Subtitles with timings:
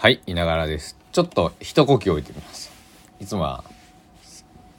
[0.00, 0.96] はい、いながらです。
[1.12, 2.72] ちょっと一呼吸置いてみます。
[3.20, 3.64] いつもは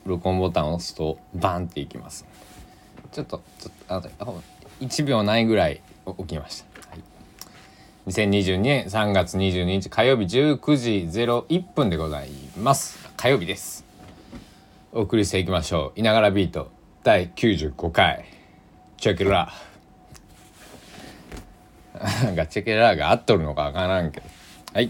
[0.03, 2.25] 録音ボタンを押すとバンっていきます。
[3.11, 4.33] ちょっと、ちょっと、あとあ
[4.79, 5.79] 1秒ないぐらい
[6.17, 6.89] 起きました。
[6.89, 7.01] はい、
[8.09, 12.97] 2022年3月22日火曜日19時01分でございます。
[13.15, 13.85] 火曜日です。
[14.91, 15.99] お送りしていきましょう。
[15.99, 16.71] いながらビート
[17.03, 18.25] 第95回。
[18.97, 22.25] チェックラー。
[22.25, 24.25] なんかチェケラーが合っとるのかわからんけど。
[24.73, 24.89] はい。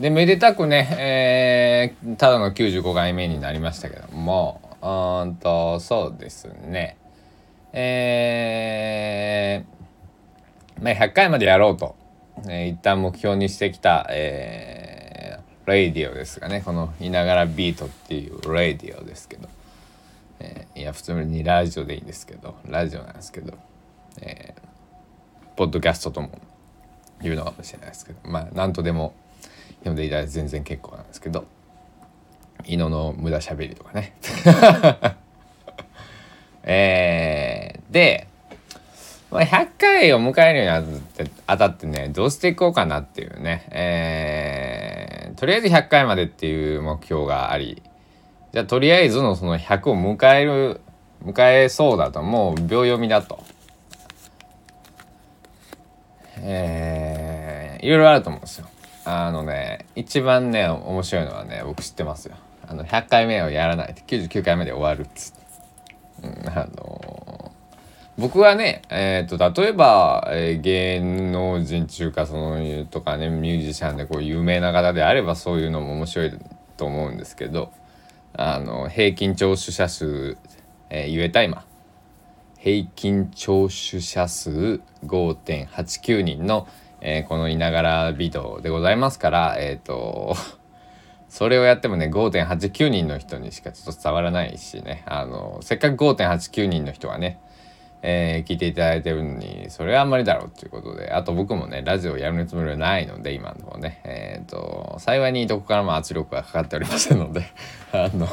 [0.00, 6.96] で、めでたくね、えー、ただの95回目になりましたけども、うんと、そうですね。
[7.72, 11.96] えー、まあ、100回までやろうと、
[12.48, 19.48] えー一旦目標にしてきた、えー、レイディオですがね、このいながらビートっていうレイディオですけど、
[20.38, 23.52] えーいや、普通にラジオでいいんですけど、ラジオなんですけど、
[24.22, 24.70] えー
[25.56, 26.30] ポッドキャストとも
[27.20, 29.12] 言うのかもしれないですけどまあ何とでも
[29.80, 31.44] 読んでいただいて全然結構なんですけど
[32.66, 34.14] 伊野の無駄しゃべりとかね
[36.62, 38.28] えー、で、
[39.30, 40.92] まあ、100回を迎えるにあたっ
[41.26, 47.82] てあたってねどうしていこうかなっていうねえー、とりあえず100回までっていう目標があり
[48.52, 50.80] じゃあとりあえずのその100を迎える
[51.24, 53.42] 迎えそうだともう秒読みだと。
[56.42, 58.66] えー、いろいろあると思うんですよ。
[59.04, 62.36] あのね、一番ね、面白いのはね、僕知ってますよ。
[62.68, 65.40] あの、100回目をやらないって、99回目で終わるっつって。
[66.22, 67.30] うん、あのー
[68.18, 76.32] 僕はね、えっ、と、例えば、えー芸能人中か、その、とかね、ミュージシャンでこう、有名な方であれば、そういうのも面白い
[76.76, 77.72] と思うんですけど、
[78.34, 80.36] あの、平均聴取者数、
[80.90, 81.64] えー言えた今。
[82.58, 86.68] 平均聴取者数5.89人の、
[87.00, 90.36] えーこのいながらビートでございますからえっ、と
[91.28, 97.38] それをやってもね5.89人の人にしかちょっと伝わらないしねあのせっかく5.89人の人はね、
[98.02, 107.44] えー聞いていただいてるのにそれはあんまりだろうっていうことであと僕もねラジオやるつもりはないので今のところねえっ、と幸いにどこからも圧力がかかっておりませんので
[107.92, 108.26] あの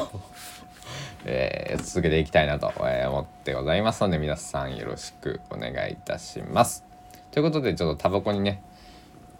[1.24, 6.87] えー続けていきたいなと思ってございますので皆さんよろしくお願いいたします。
[7.30, 8.62] ということでちょっとタバコにね、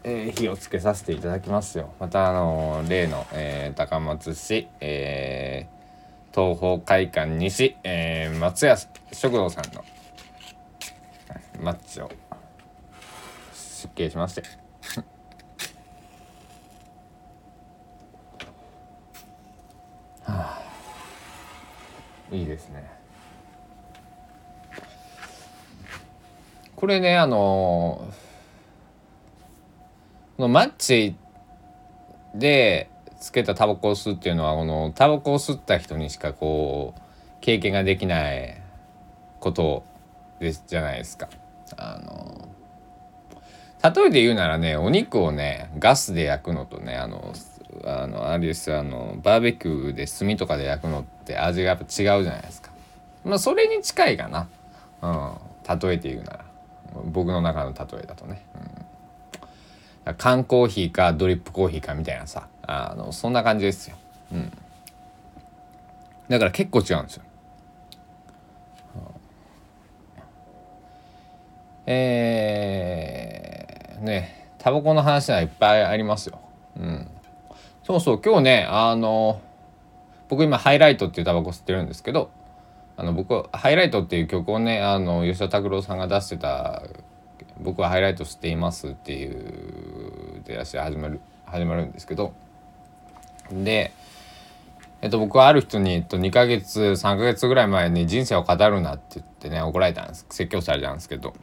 [0.04, 1.92] えー火をつけさせていただきますよ。
[1.98, 5.78] またあのー例の、えー高松市、えー
[6.34, 8.76] 東方会館西、えー松屋
[9.12, 9.84] 食堂さんの
[11.60, 12.10] マッチを
[13.52, 14.42] 出敬しまして。
[22.30, 22.97] いいですね。
[26.78, 28.06] これねあの
[30.38, 31.16] のマッチ
[32.36, 37.00] でつけたタバコを吸うっていうのはこのタバコを吸った人にしかこう
[37.40, 38.62] 経験ができない
[39.40, 39.82] こと
[40.38, 41.28] ですじゃないですか。
[41.76, 42.48] あの
[43.82, 47.32] 例えて言うならねお肉をねガスで焼くのとねあの
[47.84, 52.70] あのあれですあのバーベキューで炭とかで焼くのって味がやっぱ違うじゃないですか。
[53.24, 54.46] まあそれに近いかな。
[55.02, 55.32] うん、
[55.80, 56.47] 例えて言うなら
[57.04, 58.46] 僕の中の例えだとね。
[60.06, 63.96] うん、缶コーヒーかドリップコーヒーかみたいなさあのそんな感じですよ。
[64.32, 64.52] うん、
[66.28, 67.22] だから結構違うんですよ。
[71.90, 76.38] えー、ねタバコの話はいっぱいありますよ。
[76.78, 77.08] うん、
[77.82, 79.40] そうそう今日ねあの
[80.28, 82.30] 僕今ハイライトっていうタバコ吸ってるんですけど
[82.98, 86.82] あの僕はハイライトっていう曲をねあの吉田拓郎さんが出してた
[87.62, 92.34] 「僕はハイライト吸っています」っていう出だしで始まる始まるんですけど。
[93.52, 93.92] で、
[95.00, 100.26] えっと、僕はある人に、えっと、2ヶ月3ヶ月ぐらい前に「人生を語るな」って言ってね怒られたんです。
[100.30, 101.34] 説教されたんですけど。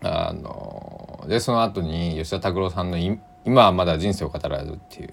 [0.00, 2.96] あのでその後に吉田拓郎さんの
[3.44, 5.12] 「今はまだ人生を語らず」っていう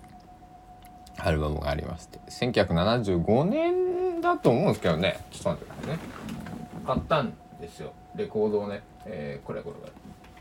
[1.18, 2.20] アルバムがありまして。
[2.30, 6.00] 1975年だと思うんですけどねちょっと待ってくださいね。
[6.86, 7.94] 買ったんですよ。
[8.16, 9.86] レコードをね、えーこれこれこ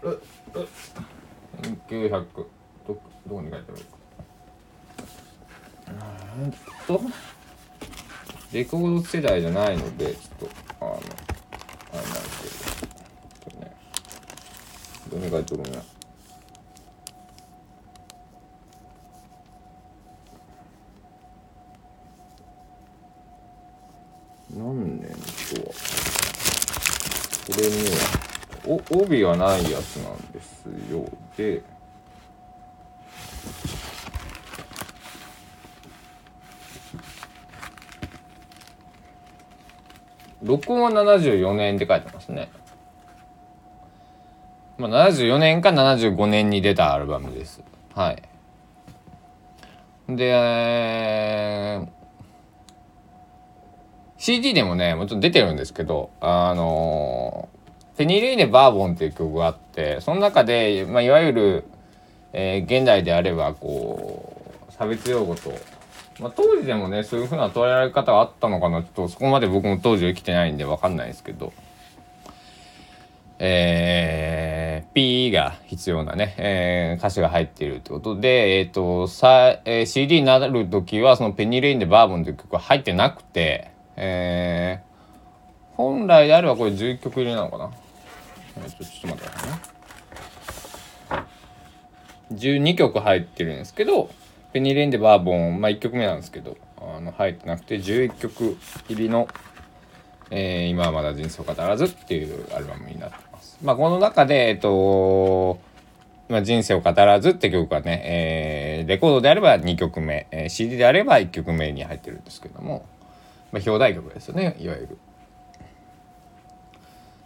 [0.05, 0.11] れ。
[0.11, 0.69] うう。
[1.89, 2.49] 1900ど
[2.87, 2.95] ど
[3.29, 3.83] こに書いてある？
[5.89, 6.53] うーん
[6.87, 7.01] と。
[8.53, 12.87] レコード世代じゃないのでちょっとあのあれなんです
[13.45, 13.61] けど。
[13.61, 13.73] ね。
[15.11, 15.83] どこに書いてあるんや
[24.57, 25.75] 何年とは
[27.47, 27.93] これには
[28.67, 31.05] お帯はないやつなんですよ
[31.37, 31.63] で
[40.45, 42.51] 録音は74年って書いてますね。
[44.77, 47.63] まあ、74年か75年に出たアルバムです。
[47.95, 48.23] はい。
[50.07, 51.89] で、えー、
[54.19, 57.49] CD でもね、もちろん出てるんですけど、あの
[57.97, 61.65] ペニー・レイでバーボンっていう曲があって、その中で、まあ、いわゆる、
[62.33, 65.53] えー、現代であれば、こう、差別用語と、
[66.19, 71.53] まあ、当時でもね、そういう風な捉えられ方があったのかな、ちょっとそこまで僕も当時生きてないんでわかんないですけど、
[73.39, 87.71] えー、P が必要なね、えー、歌詞が入っているってことで、えっ、ー、と、さ、えー、CD になる時は、そのペニーレインでバーボンという曲は入ってなくて、えー、本来であればこれ11曲入りなのかな。
[88.59, 89.75] え、ちょっと待ってくださいね。
[92.33, 94.11] 12曲入ってるんですけど、
[94.53, 98.57] ペニーレインでバーボン、まあ1曲目なんですけど、あの、入ってなくて11曲
[98.89, 99.29] 入りの、
[100.31, 103.59] えー、今はまだ人生を語らずっていうアルバムになってます。
[103.63, 105.59] まあ、この中で、えっと、
[106.29, 108.03] まあ、人生を語らずって曲はね、
[108.81, 112.87] えー、レコードであれば2曲目、えー、CD であれば1曲目に入ってるんですけども、
[113.53, 114.99] まあ、表題曲ですよね、いわゆる。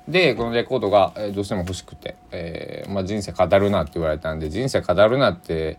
[0.09, 5.79] で、このレコードが、えー、どうしても欲しくて、えー、まあ、人生語るなって言われたんで、人生語るなって、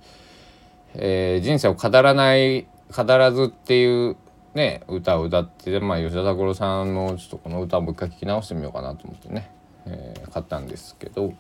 [0.94, 4.16] えー、人生を語らない、語らずっていう
[4.54, 9.52] ね歌を歌ってまあ吉田拓郎さんのちょっとこの歌をもう一回聴き直してみようかなと思ってね、
[9.86, 11.34] えー、買ったんですけど。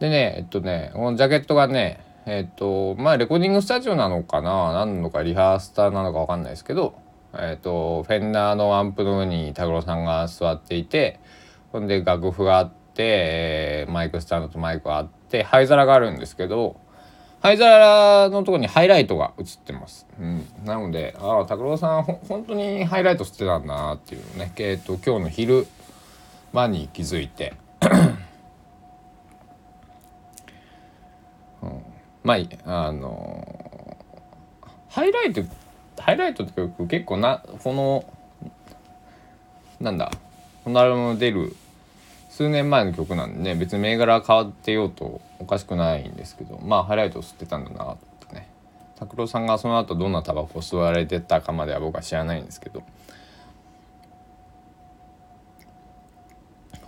[0.00, 6.98] でねえっとねこのジャケットがねえっとまあレコーディングスタジオなのかな何のかリハースターなのか分かんないですけど
[7.32, 11.20] えっとフェンダーのアンプの上に拓郎さんが座っていて
[11.74, 16.76] ほんで楽譜があって、えー、マイクスタンドとマイクがあって灰皿があるんですけど
[17.42, 20.06] 灰皿のところにハイライトが映ってます。
[20.20, 25.66] うん、なので、ああ、拓郎さん、ほ本当にハイライトしてたんだなっていうね、えっ、と、今日の昼
[26.54, 27.52] 間に気づいて、
[31.60, 31.84] うん、
[32.22, 33.98] まあ、あの
[34.88, 35.42] ハイライト、
[36.00, 38.04] ハイライトって結構な、この、
[39.80, 40.10] なんだ、
[40.64, 41.54] このアルバム出る
[42.34, 47.96] 数年前の曲なんでね別に銘柄変わってようとおかしくないんですけどまあハイライト吸ってたんだなっ
[48.28, 48.48] てね。
[48.96, 52.82] 拓郎さんがその後どんなタバコを吸われてたかまでは僕は知らないんですけど。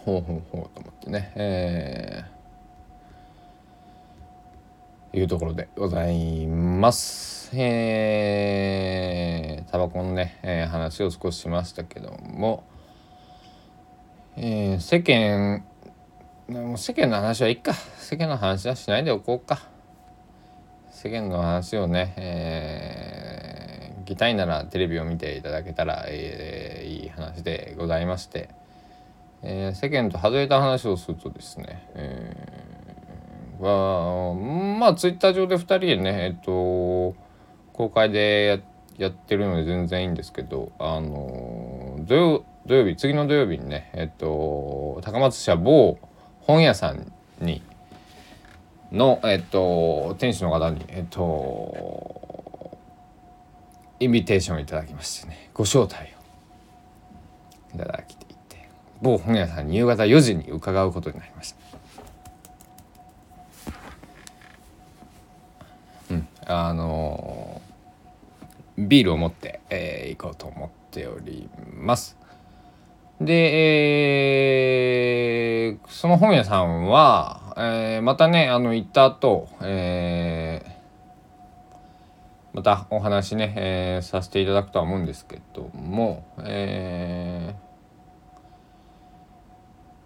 [0.04, 7.56] ほうほうほうと思ってねえー、いうところでございます。
[7.56, 12.64] えー、タバコのね、えー、話を少ししましたけども。
[14.38, 15.64] えー、世間
[16.76, 17.72] 世間の話はいっか。
[17.72, 19.66] 世間の話はしないでおこうか。
[20.90, 28.50] 世間の話をね、えー、聞きたいならテレビを見ていただけたら、えー、いい話でございまして、
[29.42, 34.34] えー、世間と外れた話をするとですね、えー、は
[34.78, 37.16] まあツイッター上で2人でねえっと
[37.72, 38.62] 公開で
[38.98, 45.98] やってるので全然いいんですけどあの土曜土曜日次の土曜日にねえっと高松市は某
[46.40, 47.62] 本屋さんに
[48.90, 52.76] のえっと店主の方にえっと
[54.00, 58.68] インビテーションいただきましてねご招待をいただきていて
[59.00, 61.58] 某本屋さんに夕方4時に伺うことになりました。
[66.10, 67.60] うん、あの
[68.76, 72.25] ビールを持って、えー、行こうと思っております。
[73.20, 73.32] で、
[75.68, 87.66] えー、その本屋さんは、えー、またね、あの、行った後、えー、またお話ね、えー、させていただくとは思うんですけども、えー、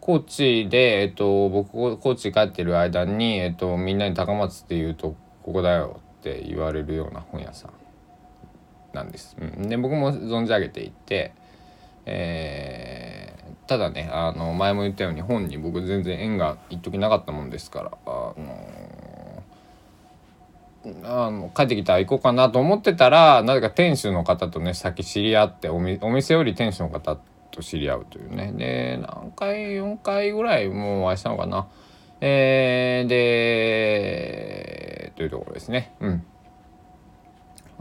[0.00, 7.72] 高知で、えっと、僕、高知帰ってる間に、えっと、みんなに高松って言うと、ここだよって言われるような本屋さん
[8.94, 9.36] なんです。
[9.40, 11.32] うん、で、僕も存じ上げていて、
[12.10, 19.42] えー、ただねあの前も言ったように本に僕全然縁が一時なかったもんですからあの
[21.04, 27.18] あの帰ってきたら行こうかなと思ってたらなぜか店主の方とね先知り合ってお店より店主の方
[27.50, 28.52] と知り合うというね。
[28.52, 31.68] で何回4回ぐらいもうお会いしたのかな。
[32.22, 35.94] えー、でというところですね。
[36.00, 36.24] うん。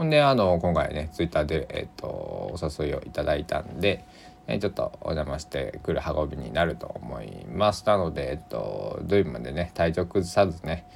[0.00, 4.02] ほんで、あの、今回ね、ツイッターで、えっ、と、お誘いをいただいたんで、
[4.46, 7.84] えちょっとお邪魔してくる運びになると思います。
[7.86, 10.86] なので、えっと、土曜日までね、体調崩さずね、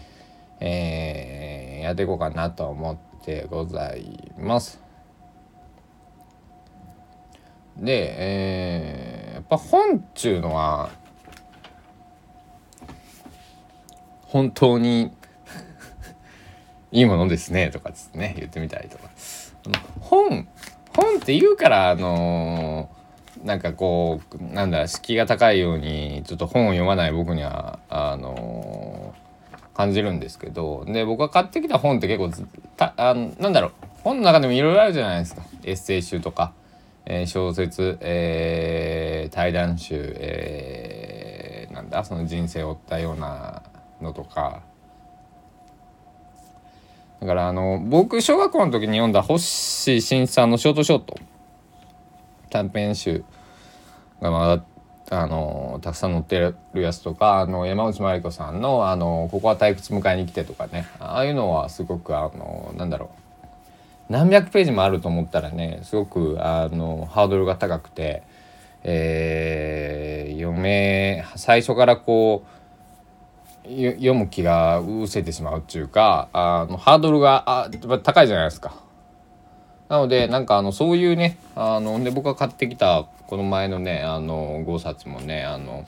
[0.58, 4.80] えー、やっていこうかなと思ってございます。
[7.76, 10.88] で、えー、やっぱ本っちゅうのは
[14.22, 15.12] 本当に
[16.94, 19.10] いいものですねとかつってね言ってみたりとか。
[20.00, 20.46] 本
[20.96, 30.84] 本って言うからあのー、なんかこうなんだ敷居が高いようにちょっと本を読まない僕にはあのー、感じるんですけど。
[30.86, 32.46] で僕が買ってきた本って結構
[32.76, 33.72] たあなんだろう。
[34.04, 35.42] 本の中でもいろいろあるじゃないですか。
[35.64, 36.52] エッセイ集とか、
[37.06, 43.64] えー、小説、えー、対談集、えー、なんだその人生を追ったような
[44.00, 44.62] のとか。
[47.24, 51.16] だからあの僕小学校の時に読んだ星新さんのショートショート。
[52.50, 53.24] 短編集。
[54.20, 54.62] がま
[55.08, 60.86] だあのたくさん載ってるやつとかあの山内真理子さんのあの「ここは退屈迎えに来て」とかね。
[61.00, 63.08] ああいうのはすごくあのなんだろう。
[64.10, 68.22] 何百ページもあると思ったらねすごくあのハードルが高くて、
[68.82, 72.63] えー、読め最初からこう
[73.64, 77.70] 読む気が失せてしまうっていうかあのハードルがあ
[78.02, 78.74] 高いじゃないですか。
[79.88, 85.86] なのでなんかあのそういうねあので僕が買ってきたこの前のねあの5冊もねあの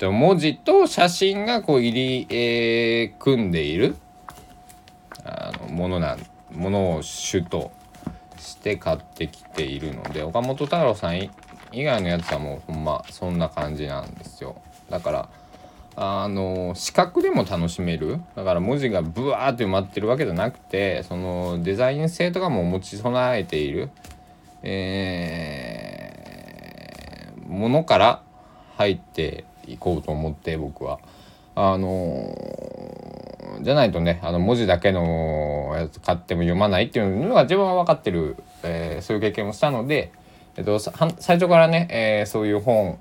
[0.00, 3.96] 文字と写真がこう入り、えー、組んでいる
[5.24, 6.18] あのものなん
[6.52, 7.72] ものを主と
[8.38, 11.18] して買ってきているので岡本太郎さん
[11.72, 14.60] 以外のやつはもうほんまそんな感じなんですよ。
[14.88, 15.28] だから
[16.00, 18.20] あの視覚でも楽しめる。
[18.36, 23.90] だから文字がブワーって埋まってるわけじゃなくてそのデザイン性とかも持ち備えている、
[24.62, 28.22] えー、ものから
[28.76, 31.00] 入っていこうと思って僕は。
[31.56, 32.32] あの
[33.62, 40.12] じゃないとねあの文字だけのやつ買っても読まないっていうのが自分は分かってる、えー、そういう経験をしたので、
[40.56, 43.00] えっと、最初からね、えー、そういう本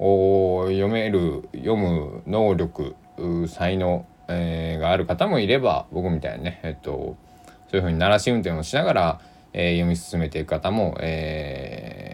[0.00, 2.96] 読める読む能力
[3.48, 7.18] 才能、えー、がある方もいれば僕みたいにね、えっと、
[7.70, 9.20] そういうふうに鳴らし運転をしながら、
[9.52, 12.04] えー、読み進めていく方も、え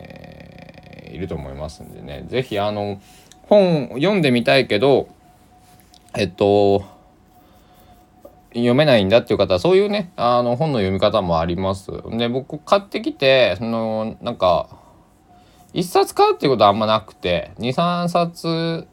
[1.12, 3.00] ー、いると思いますんでね是非あの
[3.42, 5.08] 本読んでみたいけど
[6.16, 6.84] えっと
[8.52, 11.92] 読めないんだっていう方はそういうねあの本の読み方もあります。
[12.16, 14.68] で僕買ってきてそのなんか
[15.76, 18.88] 1冊買うっていうことはあんまなくて23冊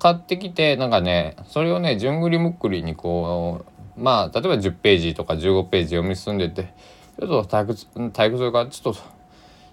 [0.00, 3.64] 買ってきてなんかねそれをねじゅんぐりむっくりにこ
[3.96, 6.74] うまあ例えば10ページとか15ページ読み進んでて
[7.20, 9.00] ちょっと退屈退屈がちょっと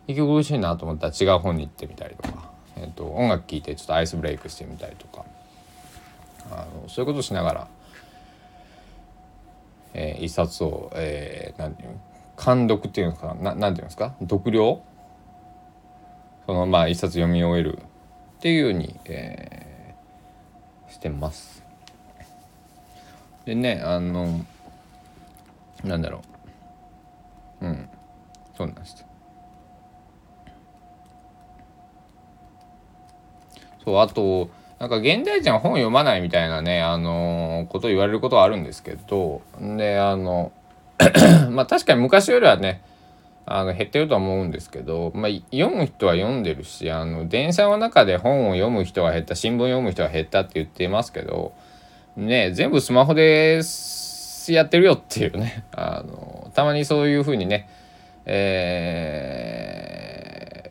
[0.05, 5.25] 息苦しいなと思ったら違う本に行ってみたりとか、えーと、音楽聴いてちょっとアイスブレイクしてみたりとか
[6.51, 7.67] あのそういうことしながら、
[9.95, 11.89] えー、一冊を、えー、なんていう
[12.37, 14.83] 監読っていうのかななんていうんですか読了
[16.47, 21.63] そのまあ一冊読み終えるっていうように、えー、してます。
[23.45, 24.43] でねあの
[25.83, 26.23] なんだろ
[27.61, 27.65] う。
[27.67, 27.89] うん。
[28.57, 29.05] そうなんです
[33.85, 34.49] そうあと
[34.79, 39.41] なんか現代人は本読まないみたいなねあの、こと言われることはあるんですけど
[39.77, 40.51] であの
[41.51, 42.81] まあ確かに昔よりはね
[43.49, 51.53] あの減ってると思うんですけど、まあ、読む人は読んでるしあの電車の中で本を読む人が減った新聞読む人が減ったって言っていますけど
[52.17, 53.61] ね全部スマホで
[54.49, 55.63] やってるよっていうね。
[55.71, 57.69] あのたまにそういうふうにね
[58.25, 58.75] え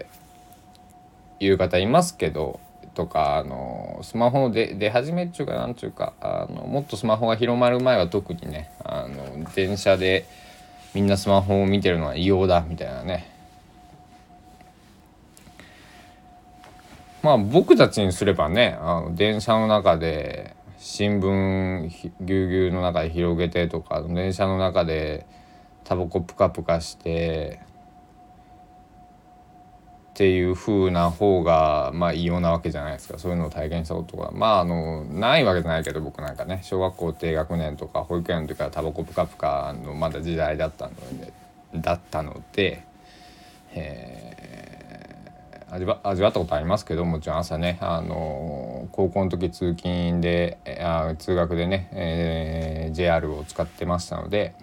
[0.05, 0.07] ー、
[1.41, 2.61] 言う方いますけど
[2.93, 10.27] とかあのスマホで出始めっちゅうかなんちゅうかあのもっとスマホが広まる前は特にねあの電車で
[10.97, 13.31] みんなスマホを見てるのは異様だみたいなね。
[17.23, 21.91] まあ僕たちにすればねあの電車の中で新聞
[22.23, 25.27] ぎゅうぎゅうの中で広げてとか電車の中で
[25.85, 27.61] タバコプカプカして
[30.17, 33.19] っていう風な方がまあ異様なわけじゃないですか。
[33.19, 34.31] そういうのを体験したことが。
[34.31, 36.61] まああのないわけじゃないけど僕なんかね。
[36.63, 41.35] 小学校低学年とか保育園の時からタバコプカプカのまだ時代だったので
[41.75, 42.83] だったので、
[43.75, 47.77] えー、味わ味わったことありますけどもちろん朝ね。
[47.83, 54.55] あの高校の時通勤であ通学でね、えー、JR を使ってましたので。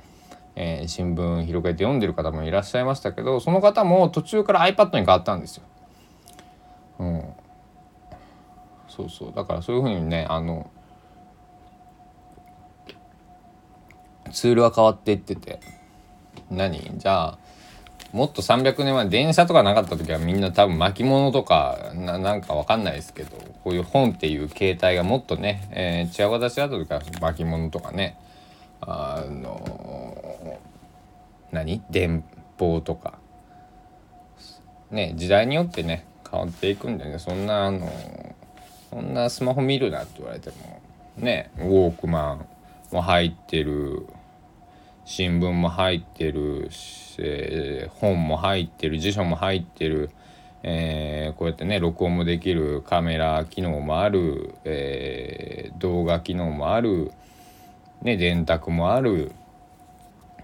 [0.55, 5.63] えー、新聞広げて読んでる方もいらっしゃいましたけどその方も途中から iPad に変わったんですよ。
[6.99, 7.23] うん、
[8.87, 9.33] そうそう。
[9.35, 10.69] だからそういうふうにねあの
[14.31, 15.59] ツールは変わっていってて
[16.49, 16.79] 何？
[16.97, 17.37] じゃあ
[18.13, 23.31] もっと300年前電車とかなかった時はみんな多分巻物とかななんかわかんないですけど
[23.63, 28.17] こういう本っていう形態がもっとね、えー、違う形だった時は巻物とかね
[28.81, 30.12] あの
[31.53, 31.81] 何？
[31.89, 32.23] 電
[32.59, 33.19] 報とか。
[34.91, 37.17] ね時代によってね変わっていくんでね。
[37.19, 37.89] そんなあの
[38.89, 40.81] そんなスマホ見るなって言われても
[41.17, 42.45] ねウォークマン
[42.91, 44.05] も入ってる
[45.03, 46.69] 新聞も入ってる、
[47.17, 50.11] えー、本も入ってる辞書も入ってる、
[50.61, 57.11] えー、こうやってね録音もできるカメラ機能もある、えー、動画機能もある、
[58.03, 59.31] ね、電卓もある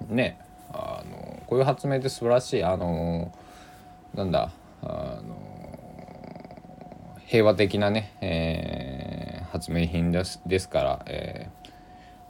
[0.07, 0.38] ね
[0.71, 3.31] あのこういう発明って素晴らしいあの
[4.13, 5.49] なんだあの
[7.25, 11.69] 平和的なね、えー、発明品ですですから、えー、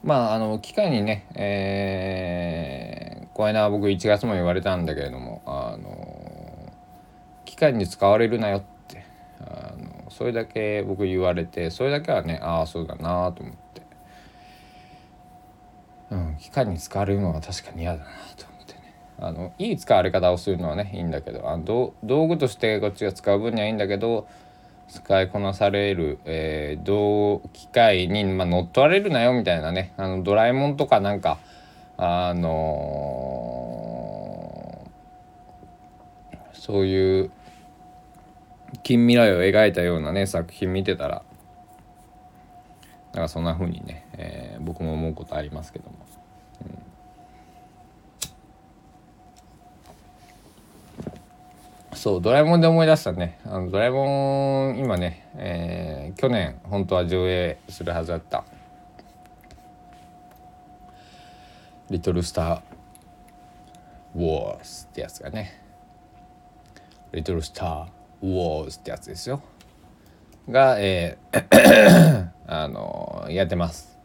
[0.03, 6.73] まああの機械にね、えー、この間僕1月も言われたんだけれどもあの
[7.45, 9.05] 機械に使われるなよって
[9.41, 13.68] あのそれだけ僕言われてそれだけはねああそうだなと思って、
[16.49, 24.27] 機械に使われるのは確かに嫌だなと思ってねあのいい使われ方をするのはねいいんだけどあの道具としてこっちが使う分にはいいんだけど
[24.87, 31.37] 使いこなされる、えー、同機械に、まあ、乗っ取られるなよみたいなねあのドラえもんとかなんか
[31.97, 37.31] あのー、そういう
[38.81, 41.21] 近未来を描いたようなね作品見てたら
[43.13, 45.93] なんかそんな風にね、えー、僕も思うことありますけども。
[46.63, 46.89] うん
[51.99, 53.37] そうドラえもんで思い出したね。
[53.43, 58.45] あのドラえもん今ね、えー、去年本当は上映するはずだった
[61.91, 62.61] 「リトル・スター・
[64.15, 65.61] ウォーズ」ってやつがね
[67.11, 67.85] 「リトル・スター・
[68.21, 69.41] ウォーズ」ってやつですよ。
[70.49, 73.99] が、えー あのやってます。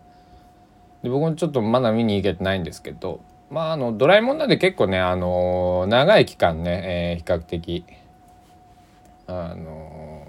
[1.04, 3.20] で僕もちょっとまだ見に行けてないんですけど
[3.54, 7.84] まああのドラえもんなんで結構ねあの長い期間ね、えー、比較的
[9.28, 10.26] あの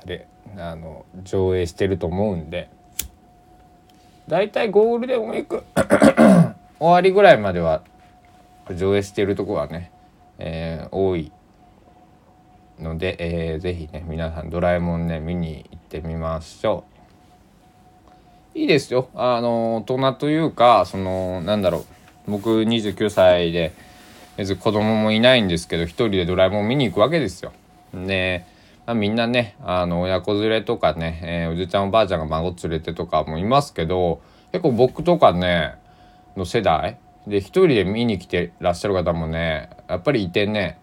[0.00, 2.70] あれあの上映してると思うんで
[4.28, 5.64] だいたいゴールデンウィーク
[6.78, 7.82] 終わりぐらいまでは
[8.72, 9.90] 上映してるとこはね、
[10.38, 11.32] えー、多い
[12.78, 16.99] ので、えー、ぜひね皆さんドラえもんね見に行ってみましょう。
[18.54, 21.84] いいですよあの大人というかそのなんだろ
[22.26, 23.72] う僕29歳で
[24.36, 27.52] 別に子供もいないんですけど一人でドラえもん見に行くわけですよ。
[27.92, 28.46] で、
[28.86, 35.74] まあ、みんなねあの親子連れとかね、えー、おじちゃんおばあちゃんが孫連れてとかもいますけど結構僕とかね
[36.36, 40.78] の世代で一人で見に来てらっしゃる方もねやっぱりいてね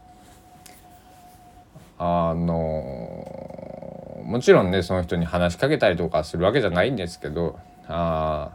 [1.97, 3.16] あの
[4.27, 8.51] もちろんねその人に話しかけたりとかするわけじゃないんですけどあ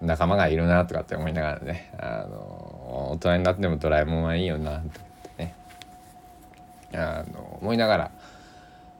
[0.00, 4.98] 仲間がいるなとかって思いながらねあの大人になってもドラえもんはいいよなって
[5.36, 5.54] ね
[6.94, 8.10] あの思いながら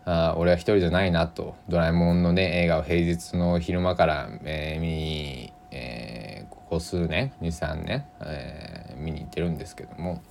[0.05, 10.23] あ俺は一人じゃないなとドラえもんのね映画を平日の昼間から、えー、見に、えー、ここ数年23年、えー、見に行ってるんですけども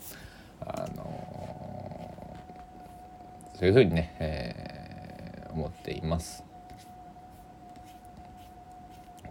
[0.60, 1.42] あの
[3.56, 4.81] そういうふうにね、えー、
[5.54, 6.44] 思っています。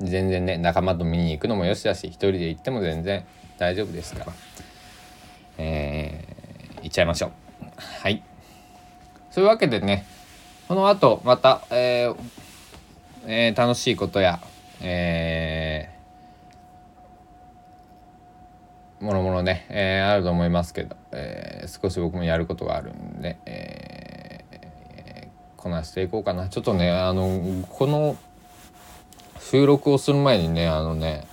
[0.01, 3.25] 全然ね仲間と見に行くのもよしだし一人で行っても全然
[3.59, 4.33] 大丈夫ですから。
[5.59, 7.31] えー、行っちゃいましょう。
[7.77, 8.23] はい。
[9.31, 10.07] そういうわけでね
[10.69, 12.17] この後また、えー
[13.27, 14.41] えー、楽しいことや
[14.83, 23.90] えー、もろもろね、えー、あると思いますけど、えー、少し僕もやることがあるんで、えー、
[25.61, 26.49] こなしていこうかな。
[26.49, 28.17] ちょっとねあのこの
[29.41, 31.27] 収録をする前にねあのね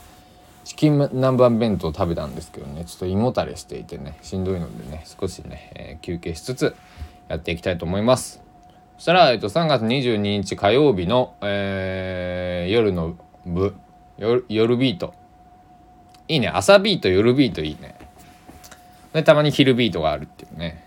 [0.63, 6.75] チキン南蛮弁当食べたんですけどねちょっと胃もたれしていてねしんどいのでね少しね、えー、休憩しつつ
[7.29, 8.41] やっていきたいと思います。
[8.97, 13.75] そしたら、えっと、3月22日火曜日の、えー、夜の部
[14.17, 15.13] 夜夜ビート。
[16.27, 16.49] いいね。
[16.49, 17.95] 朝ビート夜ビートいいね。
[19.13, 20.86] でたまに昼ビートがあるっていうね。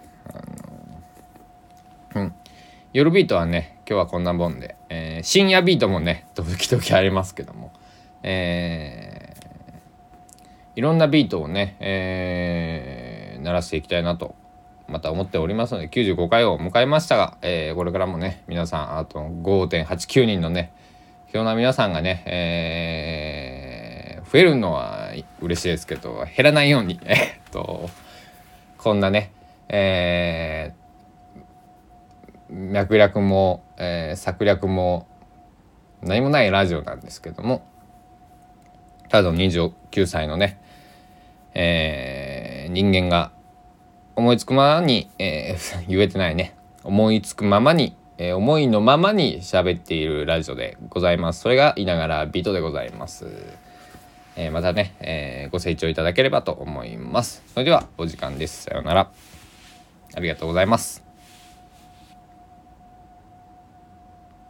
[2.92, 7.72] 夜ビートはね今日はこんなもんで、えー、深夜ビートもね時々ありますけども、
[8.24, 14.35] えー、いろんなビートをね、えー、鳴らしていきたいなと
[14.88, 20.72] また思っておりますので95回を迎えましたが、えー、これからもね皆さんあと5.89人のね
[21.33, 26.98] 今日な皆さんがね、えー、増えるのは嬉しいですけど減らないように
[27.53, 27.88] と
[28.79, 29.33] こんなね
[29.72, 30.80] えー、
[32.51, 35.07] 脈略も、えー、策略も
[36.03, 37.67] 何もないラジオなんですけども
[39.09, 40.61] ただの29歳のね、
[41.55, 43.33] えー、人間が
[44.15, 46.55] 思いつくままに、えー、 言えてないね。
[46.85, 51.41] 思いつくままに、えー、思いのままに喋っているラジオでございます。
[51.41, 53.27] それがいながらビートでございます、
[54.37, 57.43] えー、またね、えー、ご清聴いただければと思います。
[57.53, 58.65] それではお時間です。
[58.65, 59.11] さようなら。
[60.15, 61.10] ありがとうございます。